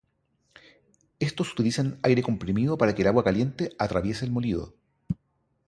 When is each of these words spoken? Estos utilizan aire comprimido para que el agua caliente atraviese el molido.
Estos 1.19 1.51
utilizan 1.51 1.99
aire 2.01 2.23
comprimido 2.23 2.75
para 2.75 2.95
que 2.95 3.03
el 3.03 3.07
agua 3.07 3.23
caliente 3.23 3.69
atraviese 3.77 4.25
el 4.25 4.31
molido. 4.31 4.73